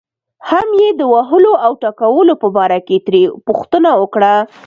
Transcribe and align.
هم 0.49 0.67
یې 0.81 0.89
د 0.99 1.01
وهلو 1.13 1.53
او 1.65 1.71
ټکولو 1.83 2.33
په 2.41 2.47
باره 2.55 2.79
کې 2.87 2.97
ترې 3.05 3.23
پوښتنه 3.47 3.89
وکړه. 4.01 4.33